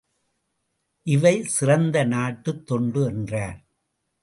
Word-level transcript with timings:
இவை, 1.03 1.43
சிறந்த 1.43 2.03
நாட்டுத் 2.03 2.65
தொண்டு 2.65 3.03
என்றார். 3.03 3.65